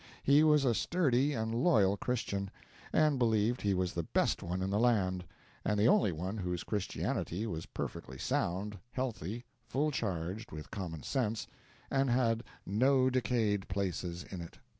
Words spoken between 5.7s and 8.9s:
the only one whose Christianity was perfectly sound,